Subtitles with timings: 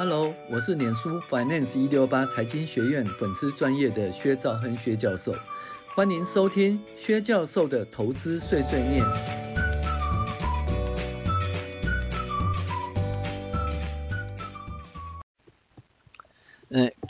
[0.00, 5.34] Hello，我是脸书 Finance 一六八财经学院粉丝专业的薛兆亨薛教授，
[5.88, 9.04] 欢迎收听薛教授的投资碎碎念。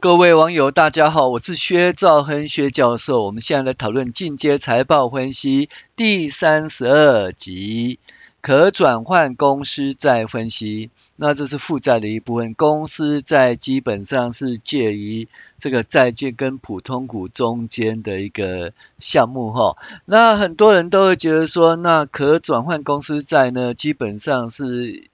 [0.00, 8.00] 各位网友大家好，我是薛兆亨薛教授，我们现在来讨论进阶财报分析第三十二集。
[8.42, 12.54] 可转换公司债分析，那这是负债的一部分。
[12.54, 19.76] 公司债基本上是介于这个债券跟普通股中间的一个项目哈。
[20.06, 25.04] 那很多人都会觉得说，那可转换公司债呢，基本上是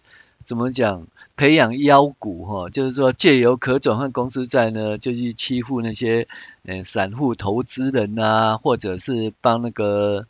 [0.47, 1.07] 怎么讲？
[1.37, 6.27] 培养妖股哈，就是说借由可转换公司债呢，就去欺负那些
[6.65, 10.27] 嗯散户投资人呐、啊，或者是帮那个。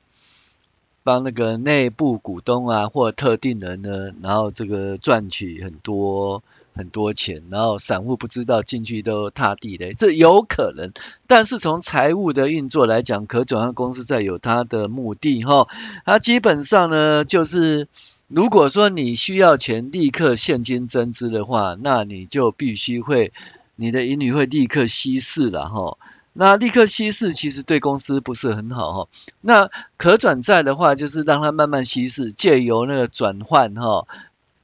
[1.08, 6.42] 帮那个内部股东啊，或特定人呢，然后这个赚取很多
[6.74, 10.92] 很多钱，然后散户不知道进去都踏地雷，这有可能。
[11.26, 15.66] 但是从财务的运作来讲，可转换公司债有它的目的哈。
[16.04, 17.88] 它基本上呢，就是
[18.26, 23.32] 如果说你需要钱立刻现金增资的话，那你就必须会
[23.76, 25.96] 你的盈余会立刻稀释了哈。
[26.40, 29.08] 那立刻稀释其实对公司不是很好哈。
[29.40, 34.06] 那可转债的话，就是让它慢慢稀释，借由那个转换哈，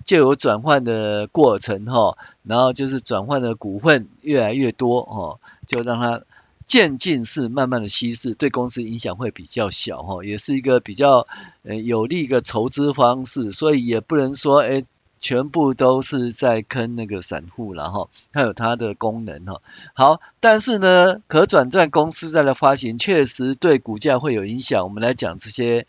[0.05, 6.23] 借由转换的过程哈，然后就是转换的股份越来越多哈，就让它
[6.65, 11.27] 渐进式慢慢的稀释，对公司影响会比较小哈，也是一个比较
[11.65, 14.85] 呃有利一个筹资方式，所以也不能说诶
[15.25, 19.63] 全部都是在坑那个散户，然后它有它的功能哈。
[19.95, 24.85] 好，但是呢，可转债公司在的发行确实对股价会有影响。
[24.85, 25.87] 我们来讲这些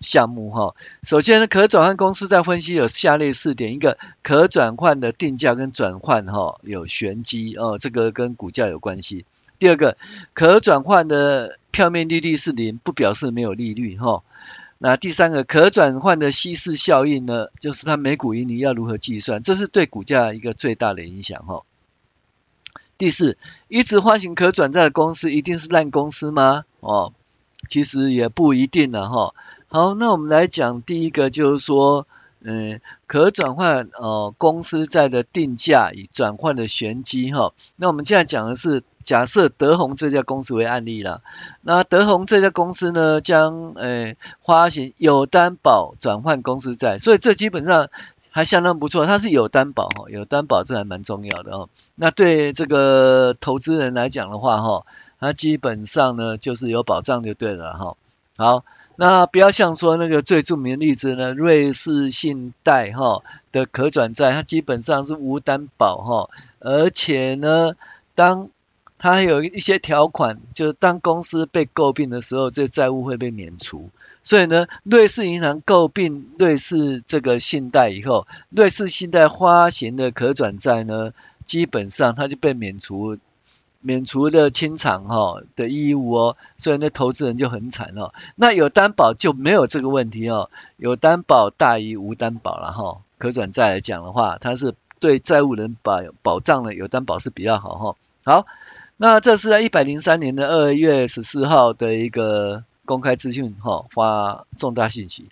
[0.00, 0.74] 项目哈。
[1.04, 9.24] 首先，可转换公司在分析有下列四点：一个，可转换的定价跟转换哈有玄机哦，这个跟股价有关系。
[9.60, 9.96] 第二个，
[10.34, 14.24] 可转换的票面利率是零，不表示没有利率哈。
[14.84, 21.62] 那第三个可转换的稀释效应呢，就是它每股盈利要如何计算，这是对股价一个最大的影响哈。
[22.98, 23.38] 第四，
[23.68, 26.64] 一直发行可转债的公司一定是烂公司吗？
[26.80, 27.12] 哦，
[27.68, 29.36] 其实也不一定了哈。
[29.68, 32.08] 好，那我们来讲第一个，就是说。
[32.44, 37.52] 嗯，可转换呃公司债的定价与转换的玄机哈。
[37.76, 41.22] 那我们现在讲的是假设德宏这家公司为案例了。
[41.60, 47.90] 那德宏这家公司呢，将呃发行有担保转换公司债，所以这基本上
[48.30, 49.06] 还相当不错。
[49.06, 51.68] 它是有担保哈，有担保这还蛮重要的哦。
[51.94, 54.84] 那对这个投资人来讲的话哈，
[55.20, 57.96] 它基本上呢就是有保障就对了哈。
[58.36, 58.64] 好。
[58.96, 67.74] 那不要像说那个最著名的例子呢，瑞士信贷哈的可转债，它基本上是无担保哈，而且呢，
[68.14, 68.50] 当
[68.98, 73.90] 它还有一些条款，就是当公司被诟病的时候，这债务会被免除。
[74.24, 81.12] 所以呢，瑞士银行诟病瑞士这个信贷以后，瑞士信贷发行的可转债呢，
[81.44, 83.18] 基本上它就被免除。
[83.82, 88.14] 免除的清偿哈的义务哦，所以那投资人就很惨哦。
[88.36, 93.02] 那有担保就没有这个问题哦，有担保大于无担保了哈。
[93.18, 97.96] 可转债来讲的话，它是对债务人保保障的，有担保是比较好哈。
[98.24, 98.46] 好，
[98.96, 105.26] 那这是在一百零三年的二月十四号的一个公开资讯哈，发重大信息。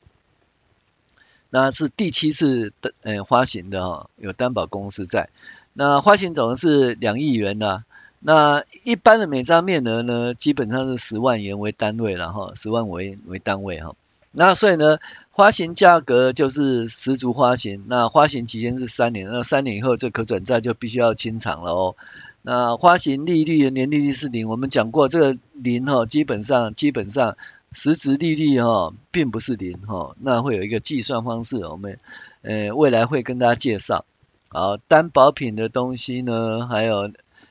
[1.51, 5.29] 那是第七次的呃发行的哈，有担保公司在，
[5.73, 7.85] 那发行总额是两亿元呢。
[8.23, 13.97] 那一般的每张面额呢，基本上是十万元为单位了哈，十万为为单位哈。
[14.31, 14.99] 那所以呢，
[15.35, 21.97] 发行价格就是十足发行，那发行期间是三年，那三年以后这可转债就必须要清偿了哦。
[22.43, 27.39] 那发行利率的年利率是零，我们讲过这个零哈，基本上基本上
[27.73, 31.99] 实质利率哈并不是零哈，那会有一个计算方式，我们
[32.43, 34.05] 呃未来会跟大家介绍。
[34.51, 37.11] 好，担保品的东西呢，还有。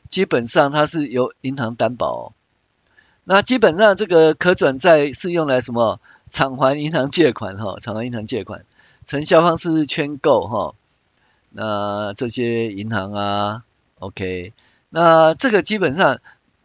[0.09, 2.33] 基本上它是由银行担保哦，
[3.23, 6.01] 那基本上这个可转债是用来什么？
[6.31, 8.63] 偿还银行借款哈，偿还银行借款，
[9.05, 10.75] 承销方式是圈购哈，
[11.49, 13.63] 那这些银行啊
[13.97, 14.53] ，OK，
[14.89, 16.19] 那这个基本上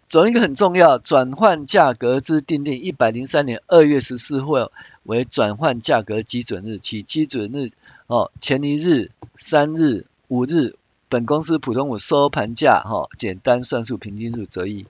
[0.07, 4.71] 总一个很重要，转换价格之订定，一百零三年二月十四号
[5.05, 7.71] 为转换价格基准日，起基准日
[8.07, 10.77] 哦前一日、三日、五日。
[11.09, 14.87] 本公司普通股收盘价，哈，简单算术平均数折一，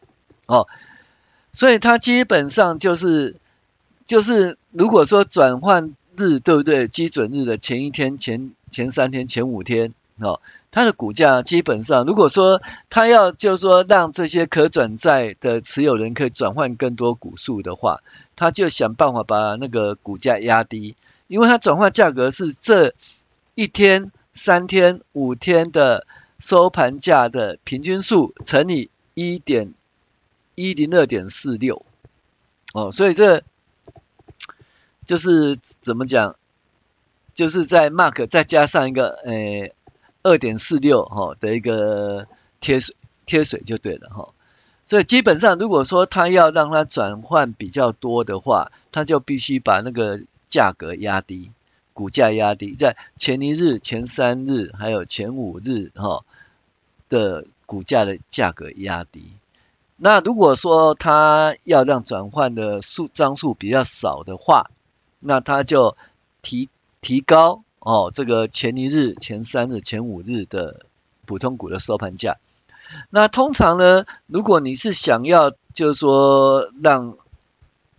[0.46, 0.66] 哦，
[1.52, 3.36] 所以它基本上就是
[4.06, 6.88] 就是如果说转换日对不对？
[6.88, 10.40] 基准日的前一天、前前三天、前五天，哦，
[10.70, 18.00] 它的股价基本上，如果说它要就是说让这些可转债的持有人可以转换更多股数的话，
[18.36, 20.96] 他就想办法把那个股价压低，
[21.26, 22.94] 因为它转换价格是这
[23.54, 26.06] 一天、三天、五天的
[26.38, 29.72] 收盘价的平均数乘以一点
[30.56, 31.86] 一零二点四六，
[32.72, 33.42] 哦，所以这
[35.04, 36.36] 就是怎么讲，
[37.32, 39.72] 就是在 mark 再加上一个诶
[40.22, 42.26] 二点四六哈的一个
[42.60, 42.96] 贴水
[43.26, 44.28] 贴水就对了哈。
[44.86, 50.20] 所以基本上，如果说他要让它转换比较多的话，他就必须把那个
[50.50, 51.50] 价格压低，
[51.94, 56.24] 股价压低，在前一日、前三日还有前五日哈
[57.08, 59.24] 的股价的价格压低。
[59.96, 64.70] 那如果说他要让转换的数张数比较少的话，
[65.20, 65.96] 那他就
[66.42, 66.68] 提
[67.00, 70.86] 提高哦这个前一日、前三日、前五日的
[71.24, 72.38] 普通股的收盘价。
[73.08, 77.16] 那通常呢，如果你是想要，就是说让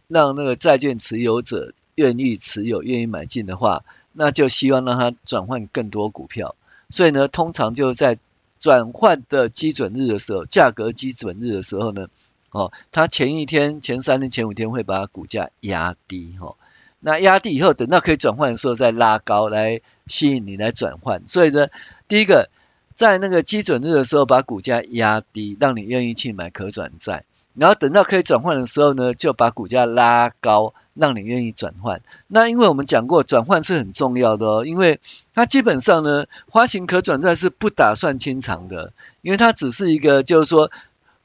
[0.07, 3.83] 让那个债券持有者愿意持有、愿意买进的话，
[4.13, 6.55] 那就希望让他转换更多股票。
[6.89, 8.17] 所以呢，通常就在
[8.59, 12.07] 转换的基准日的时候，价格基准日的时候呢，
[12.51, 16.55] 哦，他前一天、前三天、前五天会把股价压低，哈、哦，
[16.99, 21.27] 那压低以后，等到可以转换的时候再拉高，来吸引你来转换。
[21.27, 21.67] 所以呢，
[22.07, 22.49] 第一个。
[22.95, 27.25] 在那个基准日的时候，把股价压低，让你愿意去买可转债。
[27.55, 32.01] 然后等到可以转换的时候呢，就把股价拉高，让你愿意转换。
[32.27, 34.99] 那因为我们讲过，转换是很重要的哦，因为
[35.33, 40.71] 它基本上呢，发行可转债是不打算清偿的，因为它只是一个，就是说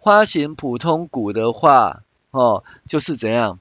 [0.03, 3.59] 发行普通股的话，哦，就是怎样。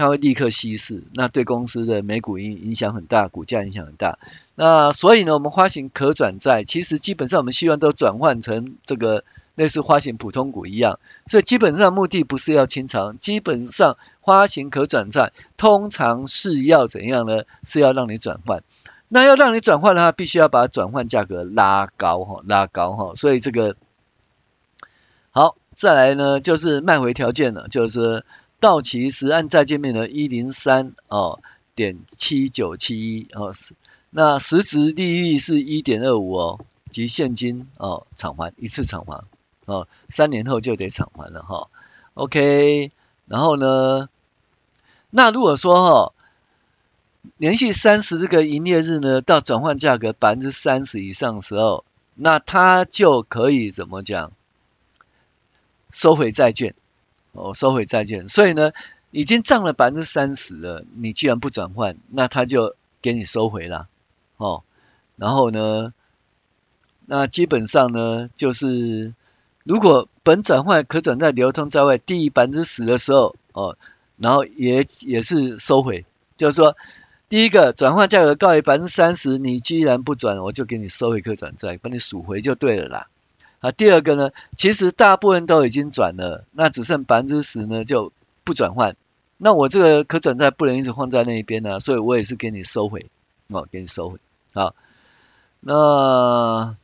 [0.00, 4.20] 它会立刻稀释，那对公司的每股影影响很大，股价影响很大。
[4.54, 9.24] 那所以呢，我们发行可转债，其实基本上我们希望都转换成这个
[9.58, 10.98] 类似发行普通股一样。
[11.26, 17.42] 所以基本上目的不是要清偿，基本上发行可转债通常是要怎样呢？
[17.62, 18.62] 是要让你转换。
[19.08, 23.12] 那要让你转换的话，必须要把转换价格拉高哈，拉高哈。
[23.16, 23.76] 所以这个
[25.30, 28.24] 好，再来呢就是卖回条件了，就是。
[28.60, 31.38] 到期时按债券面额一零三哦
[31.76, 33.52] 点七九七一哦，
[34.10, 39.22] 那实质利率是一点二五哦，及现金哦偿还一次偿还
[39.68, 41.68] 哦，三年后就得偿还了哈、哦。
[42.14, 42.90] OK，
[43.26, 44.08] 然后呢，
[45.10, 46.12] 那如果说哈、哦，
[47.36, 51.84] 连续三十这个营业日呢，到转换价格百分之三十以上的时候，
[52.14, 54.32] 那它就可以怎么讲？
[55.92, 56.74] 收回债券。
[57.32, 58.72] 哦，收回债券，所以呢，
[59.12, 63.86] 已经涨了百分之三十了，你既然不转换，那他就给你收回了，
[64.38, 64.64] 哦，
[65.14, 65.92] 然后呢，
[67.06, 69.12] 那基本上呢，就是
[69.64, 73.76] 如果本转换可转债流通在外低于百分之十的时候，哦，
[74.16, 76.06] 然后也也是收回，
[76.36, 76.76] 就是说，
[77.28, 83.06] 第一个转换价格高于百分之三十，你居然不转，我就给你收回可转债，把你赎回就对了啦。
[83.60, 88.12] 啊，第二个呢，其实大部分都已经转了，那只剩百分之十呢就
[88.44, 88.96] 不转换。
[89.36, 93.06] 那我这个可转债不能一直放在那一边呢、啊，所以我也是给你收回，
[93.50, 94.18] 哦，给你收回。
[94.54, 94.74] 好，
[95.60, 96.76] 那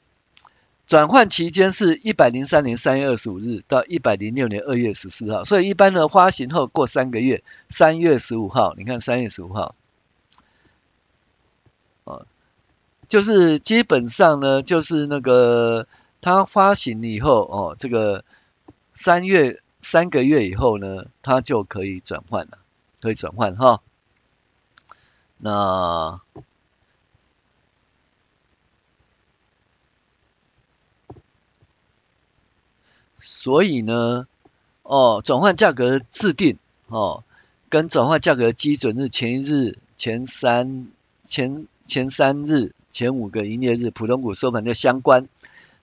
[0.86, 9.74] 转换期间是一百零三年三月二十五日到一百零六年二月十四号，所以一般的发行后过三个月，三月十五号，你看三月十五号，
[12.04, 12.26] 哦，
[13.08, 15.86] 就是基本上呢，就是那个。
[16.26, 18.24] 它发行以后，哦，这个
[18.94, 22.56] 三月三个月以后呢，它就可以转换了，
[23.02, 23.82] 可以转换哈。
[25.36, 26.22] 那
[33.36, 34.28] 所以呢，
[34.84, 37.24] 哦，转换价格制定，哦，
[37.68, 40.86] 跟转换价格基准日前一日、前三、
[41.24, 45.26] 前前三日、前五个营业日普通股收盘的相关。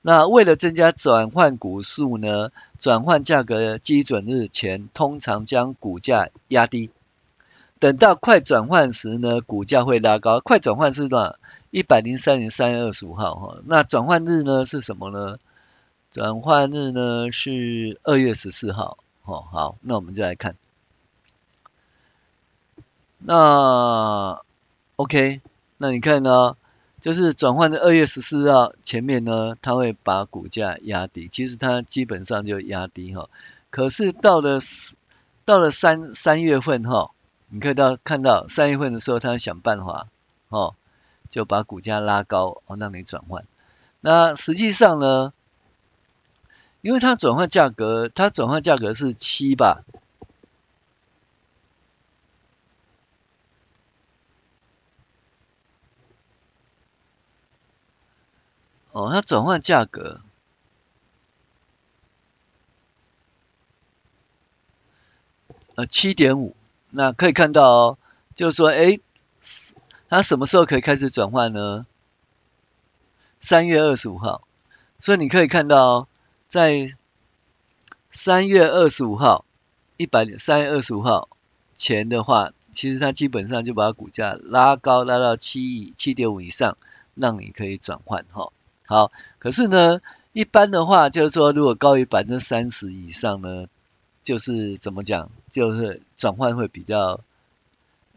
[0.02, 6.90] 那为了增加转换股数呢，转换价格基准日前通常将股价压低，
[7.80, 10.40] 等到快转换时呢，股价会拉高。
[10.40, 11.36] 快转换是多少？
[11.70, 13.58] 一百零三年三月二十五号哈。
[13.66, 15.38] 那转换日呢是什么呢？
[16.12, 19.00] 转换日呢是二月十四号。
[19.24, 20.56] 哦，好，那我们就来看。
[23.18, 24.44] 那
[24.98, 25.42] OK，
[25.78, 26.56] 那你看呢？
[27.00, 33.28] 就是转换的二月十四号前面呢，它会把股价压低，其实它基本上就压低哈。
[33.72, 34.60] 可是到了
[35.46, 37.10] 到了三三月份哈，
[37.48, 40.10] 你可以到看到三月份的时候，它想办法
[40.50, 40.76] 哦，
[41.28, 43.46] 就把股价拉高哦，让你转换。
[44.00, 45.34] 那实际上呢，
[46.82, 49.84] 因为它转换价格，它转换价格是七吧？
[58.92, 60.20] 哦，它转换价格，
[65.76, 66.56] 呃，七点五，
[66.90, 67.98] 那可以看到哦，
[68.36, 69.00] 就是说，哎，
[70.10, 71.86] 它什么时候可以开始转换呢？
[73.40, 74.46] 三月二十五号，
[75.00, 76.10] 所以你可以看到，
[76.52, 76.90] 在
[78.12, 79.46] 三月二十五号，
[79.96, 81.30] 一百，三月二十五号
[81.74, 86.78] 前的话，其实它基本上就把股价拉高，拉到七亿七点五以上，
[87.16, 88.52] 让你可以转换哈。
[88.86, 90.02] 好，可是呢，
[90.34, 93.68] 一般的话就是说，如果高于百分之三十以上呢，
[94.22, 97.22] 就是怎么讲，就是转换会比较，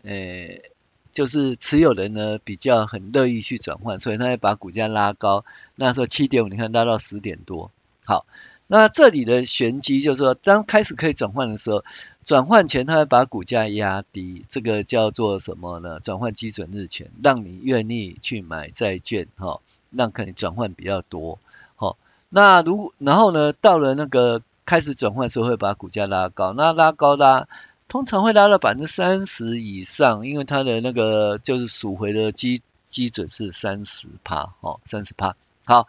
[0.03, 0.59] 呃，
[1.13, 5.45] 就是持有人呢比较很乐意去转换，所以他会把股价拉高。
[5.77, 7.71] 那时候七点五，你看拉到十点多。
[8.05, 8.27] 好，
[8.67, 11.85] 那这里的玄机就是说，当开始可以转换的时候，
[12.25, 16.01] 转换前他会把股价压低，这个叫做什么呢？
[16.01, 19.61] 转换基准日前，让你愿意去买债券，哈。
[19.97, 21.39] 让可能转换比较多，
[21.77, 21.97] 好，
[22.29, 27.47] 那如然后呢，到了那个开始转换的时候，会把股价拉高，那拉高拉，
[27.87, 35.37] 通常会拉到百分之三十以上，因为它的那个就是赎回的基基准是三十趴，哦，三十趴。
[35.63, 35.87] 好，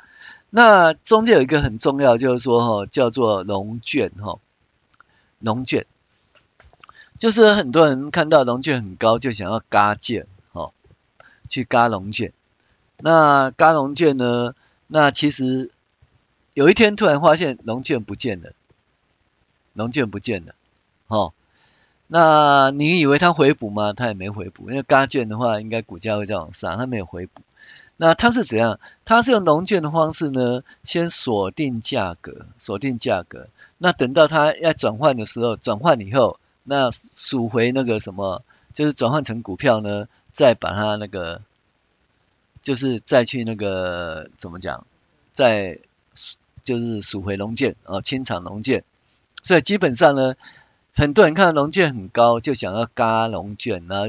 [0.58, 4.40] 那中间有一个很重要，就是说哈，叫做融券，哈，
[5.40, 5.86] 融券，
[7.18, 10.72] 就是很多人看到融券很高，就想要轧券，哈，
[11.50, 12.32] 去轧融券。
[13.00, 14.56] 那轧融券呢？
[14.88, 15.72] 那其实
[16.54, 18.54] 有一天突然发现融券不见了，
[19.74, 20.56] 融券不见了，
[21.08, 21.34] 哦，
[22.08, 23.92] 那你以为它回补吗？
[23.92, 27.42] 它也没回补，因为轧券的话，应该股价会再往上，它没有回补。
[27.98, 28.80] 那它是怎样？
[29.06, 33.48] 它是用融券的方式呢，先锁定价格，锁定价格。
[33.78, 41.42] 那等到它要转换的时候，转换以后，那赎回那个什么，就是转换成股票呢，再把它那个。
[42.62, 44.88] 就是再去那个怎么讲，
[45.32, 45.78] 再
[46.64, 48.84] 就是赎回融券哦，清偿融券，
[49.44, 50.34] 所以基本上呢，
[50.96, 54.08] 很多人看到融券很高，就想要轧融券，然后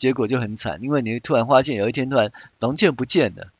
[0.00, 3.52] 结果就很惨，因为你突然发现有一天突然融券不见了，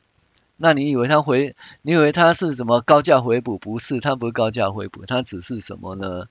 [0.57, 3.59] 那你以为它回，你以为它是什么高价回补？
[3.59, 6.27] 不是，它不是高价回补，它只是什么呢？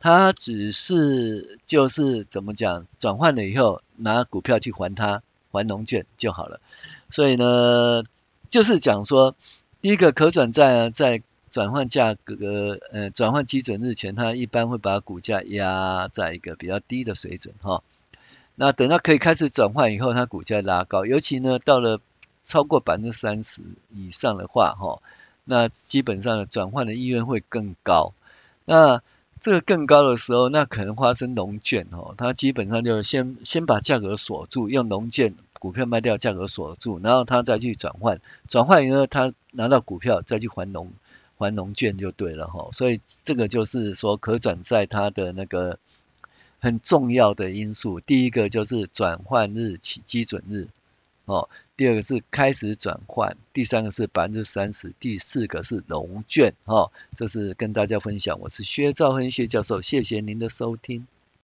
[0.00, 5.22] 它只是就是怎么讲，转换了以后拿股票去还它。
[5.50, 6.60] 还融券就好了，
[7.08, 8.04] 所以呢，
[8.50, 9.34] 就是讲说，
[9.80, 17.82] 第一个可转债啊，在转换价格呃转换基准日前，它一般会把股价压在一个比较低的水准哈。
[18.60, 22.00] 那等到可以开始转换以后，它股价拉高，尤其呢到了
[22.42, 23.62] 超过百分之三十
[23.94, 25.00] 以上的话哈，
[25.44, 28.14] 那基本上转换的意愿会更高。
[28.64, 29.00] 那
[29.38, 40.90] 这个更高的时候，那可能发生融券哦，它基本上就先先把价格锁住，用融券股票卖掉，价格锁住，然后它再去转换，转换以后它拿到股票再去还融
[41.36, 42.70] 还融券就对了哈。
[42.72, 45.78] 所以这个就是说可转债它的那个
[46.60, 50.68] 很重要的因素，第一个就是转换日期基准日
[51.24, 51.48] 哦。
[51.76, 58.40] 第二个是开始转换，第三个是百分之三十，第四个是融券，哦，这是跟大家分享。
[58.40, 61.06] 我是薛兆恒薛教授，谢谢您的收听。